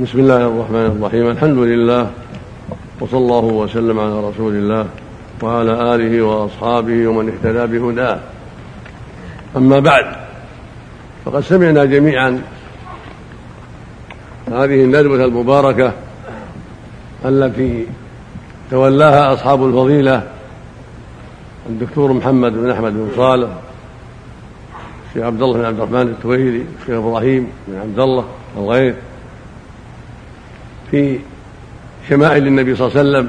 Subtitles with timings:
[0.00, 1.30] بسم الله الرحمن الرحيم.
[1.30, 2.10] الحمد لله
[3.00, 4.86] وصلى الله وسلم على رسول الله
[5.42, 8.18] وعلى آله وأصحابه ومن اهتدى بهداه.
[9.56, 10.06] أما بعد
[11.24, 12.42] فقد سمعنا جميعا
[14.48, 15.92] هذه الندوة المباركة
[17.24, 17.86] التي
[18.70, 20.22] تولاها أصحاب الفضيلة
[21.68, 23.48] الدكتور محمد بن أحمد بن صالح
[25.08, 28.24] الشيخ عبد الله بن عبد الرحمن التويلي الشيخ إبراهيم بن عبد الله
[28.56, 28.94] الغيث
[30.90, 31.18] في
[32.08, 33.28] شمائل النبي صلى الله عليه وسلم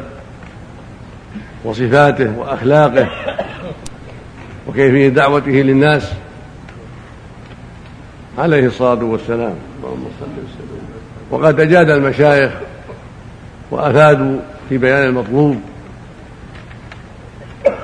[1.63, 3.09] وصفاته وأخلاقه
[4.67, 6.11] وكيفية دعوته للناس
[8.37, 9.55] عليه الصلاة والسلام.
[11.31, 12.51] وقد أجاد المشايخ
[13.71, 15.61] وأفادوا في بيان المطلوب.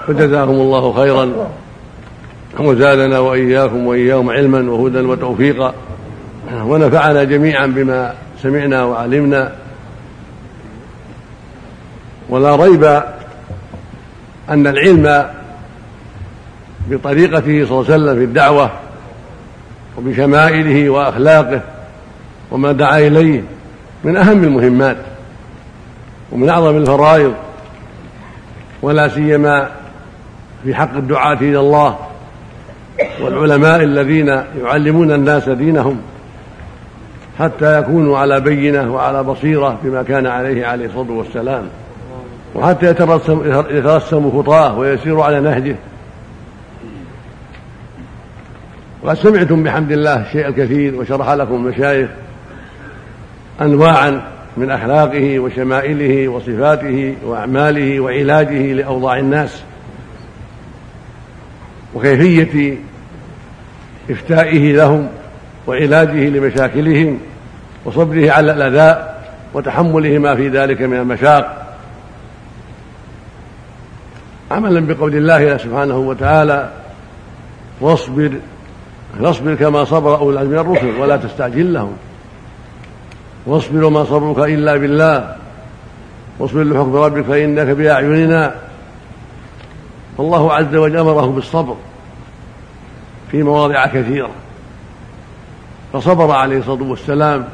[0.07, 1.49] فجزاهم الله خيرا
[2.59, 5.73] وزادنا وإياكم وإياهم علما وهدى وتوفيقا
[6.53, 9.62] ونفعنا جميعا بما سمعنا وعلمنا.
[12.29, 12.83] ولا ريب
[14.49, 15.27] أن العلم
[16.89, 18.71] بطريقته صلى الله عليه وسلم في الدعوة
[19.97, 21.61] وبشمائله وأخلاقه
[22.51, 23.43] وما دعا إليه
[24.03, 24.97] من أهم المهمات
[26.31, 27.33] ومن أعظم الفرائض
[28.81, 29.69] ولا سيما
[30.63, 31.97] في حق الدعاة إلى الله
[33.21, 34.27] والعلماء الذين
[34.63, 36.01] يعلمون الناس دينهم
[37.39, 41.63] حتى يكونوا على بينة وعلى بصيرة بما كان عليه عليه الصلاة والسلام.
[42.55, 45.75] وحتى يترسم يترسم خطاه ويسير على نهجه.
[49.03, 52.09] وقد سمعتم بحمد الله الشيء الكثير وشرح لكم المشايخ
[53.61, 54.21] انواعا
[54.57, 59.63] من أخلاقه وشمائله وصفاته وأعماله وعلاجه لأوضاع الناس.
[61.95, 62.77] وكيفية
[64.09, 65.07] إفتائه لهم
[65.67, 67.19] وعلاجه لمشاكلهم
[67.85, 69.13] وصبره على الأذى
[69.53, 71.62] وتحمله ما في ذلك من المشاق.
[74.53, 76.69] عملا بقول الله سبحانه وتعالى
[77.81, 78.31] واصبر
[79.19, 81.93] فاصبر كما صبر أولو العزم من الرسل ولا تستعجل لهم.
[83.45, 85.35] واصبر وما صبرك إلا بالله
[86.39, 88.55] واصبر لحكم ربك فإنك بأعيننا.
[90.17, 91.75] فالله عز وجل أمره بالصبر
[93.31, 94.29] في مواضع كثيرة
[95.93, 97.45] فصبر عليه الصلاة والسلام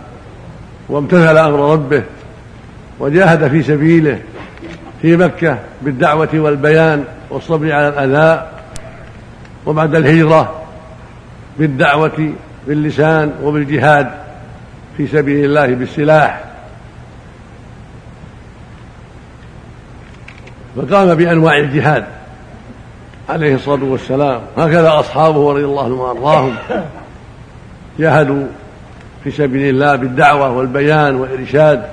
[0.90, 2.04] وامتثل أمر ربه
[3.00, 4.20] وجاهد في سبيله
[5.02, 8.48] في مكة بالدعوة والبيان والصبر على الأذى
[9.66, 10.62] وبعد الهجرة
[11.60, 12.34] بالدعوة
[12.68, 14.12] باللسان وبالجهاد
[14.98, 16.44] في سبيل الله بالسلاح.
[20.76, 22.06] فقام بأنواع الجهاد
[23.30, 24.42] عليه الصلاة والسلام.
[24.58, 26.56] هكذا أصحابه رضي الله عنهم وأرضاهم
[28.00, 28.48] جاهدوا
[29.24, 31.84] في سبيل الله بالدعوة والبيان والإرشاد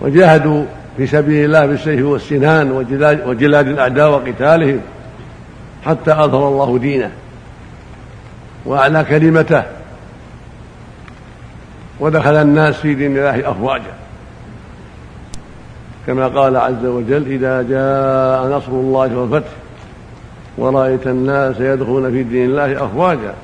[0.00, 0.64] وجاهدوا
[0.96, 2.70] في سبيل الله بالسيف والسنان
[3.26, 4.80] وجلاد الأعداء وقتالهم
[5.86, 7.10] حتى أظهر الله دينه
[8.64, 9.62] وأعلى كلمته
[12.00, 13.94] ودخل الناس في دين الله أفواجا.
[16.06, 19.50] كما قال عز وجل إذا جاء نصر الله والفتح
[20.58, 23.34] ورأيت الناس يدخلون في دين الله أفواجا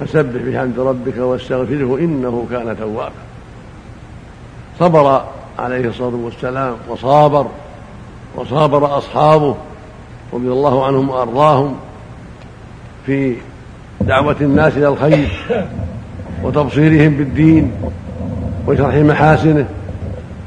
[0.00, 3.12] فسبح بحمد ربك واستغفره إنه كان توابا.
[4.78, 5.24] صبر
[5.60, 7.46] عليه الصلاة والسلام وصابر
[8.36, 9.56] وصابر أصحابه
[10.32, 11.76] رضي الله عنهم وأرضاهم
[13.06, 13.36] في
[14.00, 15.28] دعوة الناس إلى الخير
[16.42, 17.72] وتبصيرهم بالدين
[18.66, 19.68] وشرح محاسنه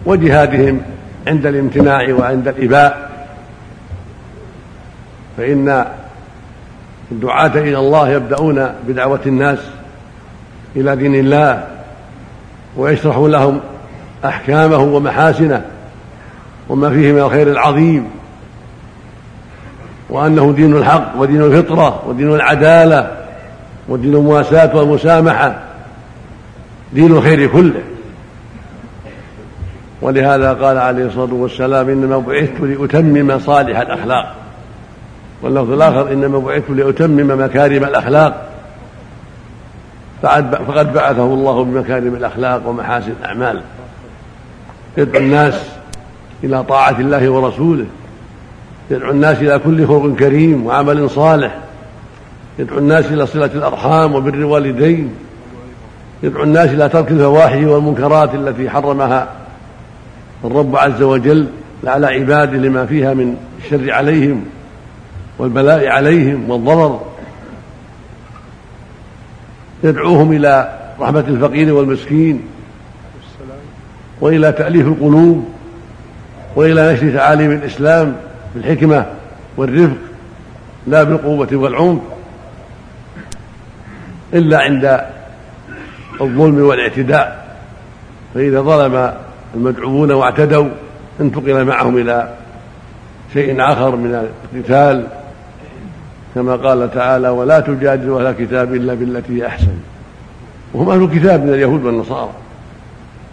[0.05, 0.81] وجهادهم
[1.27, 3.11] عند الامتناع وعند الإباء.
[5.37, 5.85] فإن
[7.11, 9.59] الدعاة إلى الله يبدأون بدعوة الناس
[10.75, 11.67] إلى دين الله
[12.77, 13.59] ويشرح لهم
[14.25, 15.65] أحكامه ومحاسنه
[16.69, 18.09] وما فيه من الخير العظيم
[20.09, 23.11] وأنه دين الحق ودين الفطرة ودين العدالة
[23.89, 25.59] ودين المواساة والمسامحة
[26.93, 27.81] دين الخير كله.
[30.01, 34.35] ولهذا قال عليه الصلاة والسلام إنما بعثت لأتمم صالح الأخلاق.
[35.41, 38.49] واللفظ الآخر إنما بعثت لأتمم مكارم الأخلاق.
[40.67, 43.61] فقد بعثه الله بمكارم الأخلاق ومحاسن الأعمال.
[44.97, 45.53] يدعو الناس
[46.43, 47.85] إلى طاعة الله ورسوله.
[48.91, 51.59] يدعو الناس إلى كل خلق كريم وعمل صالح.
[52.59, 55.13] يدعو الناس إلى صلة الأرحام وبر الوالدين.
[56.23, 59.27] يدعو الناس إلى ترك الفواحش والمنكرات التي حرمها
[60.45, 61.47] الرب عز وجل
[61.85, 64.45] على عباده لما فيها من الشر عليهم
[65.39, 67.01] والبلاء عليهم والضرر.
[69.83, 72.41] يدعوهم إلى رحمة الفقير والمسكين.
[74.21, 75.49] وإلى تأليف القلوب
[76.55, 78.15] وإلى نشر تعاليم الإسلام
[78.55, 79.05] بالحكمة
[79.57, 79.97] والرفق
[80.87, 82.01] لا بالقوة والعنف
[84.33, 85.01] إلا عند
[86.21, 87.55] الظلم والاعتداء.
[88.33, 89.13] فإذا ظلم
[89.55, 90.69] المدعوون واعتدوا
[91.21, 92.33] انتقل معهم إلى
[93.33, 95.07] شيء آخر من القتال
[96.35, 99.73] كما قال تعالى ولا تجادلوا أهل الكتاب إلا بالتي هي أحسن.
[100.73, 102.31] وهم أهل الكتاب من اليهود والنصارى.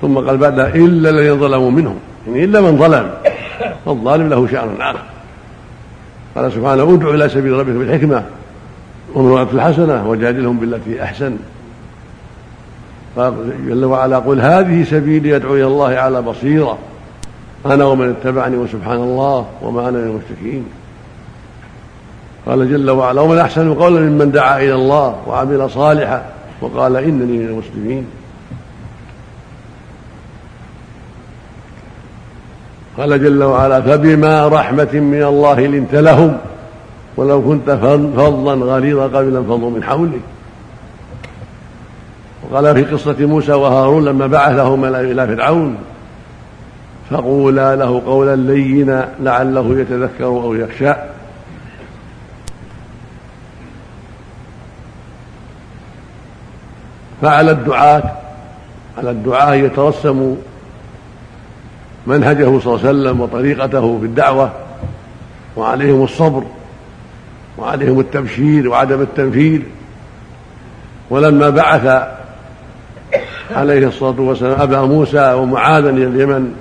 [0.01, 1.97] ثم قال بعدها إلا الذين ظلموا منهم.
[2.27, 3.11] يعني إلا من ظلم.
[3.87, 4.99] فالظالم له شأن آخر.
[6.37, 8.23] قال سبحانه ادع إلى سبيل ربك بالحكمة
[9.15, 11.37] ومرأة الحسنة وجادلهم بالتي أحسن.
[13.17, 13.35] قال
[13.69, 16.79] جل وعلا قل هذه سبيلي أدعو إلى الله على بصيرة.
[17.67, 20.65] أنا ومن اتبعني وسبحان الله وما أنا من المشركين.
[22.47, 26.25] قال جل وعلا ومن أحسن قولا ممن دعا إلى الله وعمل صالحا
[26.61, 28.07] وقال إنني من المسلمين.
[33.01, 36.37] قال جل وعلا فبما رحمة من الله لنت لهم.
[37.17, 40.21] ولو كنت فظا غليظ قبل انفضوا من حولك.
[42.43, 45.77] وقال في قصة موسى وهارون لما بعثهما إلى فرعون
[47.11, 50.93] فقولا له قولا لينا لعله يتذكر أو يخشى.
[57.23, 58.03] فعلى الدعاة
[58.99, 60.37] على الدعاة يترسموا
[62.07, 64.53] منهجه صلى الله عليه وسلم وطريقته في الدعوة
[65.57, 66.45] وعليهم الصبر
[67.59, 69.63] وعليهم التبشير وعدم التنفير
[71.11, 72.09] ولما بعث
[73.51, 76.55] عليه الصلاة والسلام أبا موسى ومعاذا إلى اليمن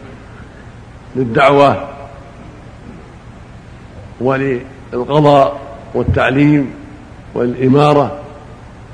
[1.16, 1.88] للدعوة
[4.22, 5.60] وللقضاء
[5.94, 6.74] والتعليم
[7.34, 8.12] والإمارة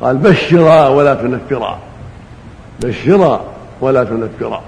[0.01, 1.79] قال بشرا ولا تنفرا
[2.79, 3.41] بشرا
[3.81, 4.61] ولا تنفرا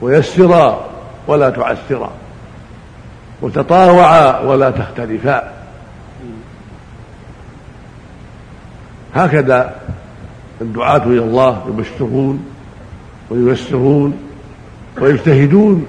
[0.00, 0.93] ويسرا
[1.26, 2.10] ولا تعسرا
[3.42, 5.52] وتطاوعا ولا تختلفا.
[9.14, 9.74] هكذا
[10.60, 12.46] الدعاة إلى الله يبشرون
[13.30, 14.18] وييسرون
[15.00, 15.86] ويجتهدون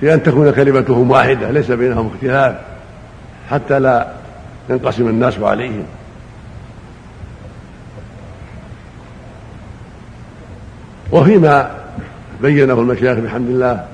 [0.00, 2.56] في أن تكون كلمتهم واحدة ليس بينهم اختلاف
[3.50, 4.08] حتى لا
[4.70, 5.84] ينقسم الناس عليهم.
[11.12, 11.70] وفيما
[12.42, 13.84] بينه المشايخ بحمد الله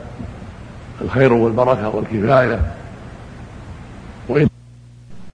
[1.01, 2.61] الخير والبركة والكفاية.